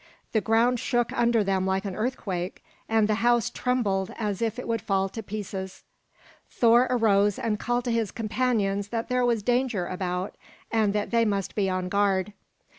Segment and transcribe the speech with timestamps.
[0.31, 4.67] The ground shook under them like an earthquake, and the house trembled as if it
[4.67, 5.83] would fall to pieces.
[6.49, 10.33] Thor arose and called to his companions that there was danger about,
[10.71, 12.33] and that they must be on guard.